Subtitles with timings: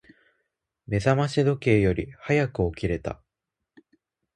[0.87, 3.21] 目覚まし時計より早く起きれた。